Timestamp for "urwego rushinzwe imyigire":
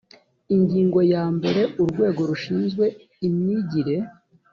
1.81-3.95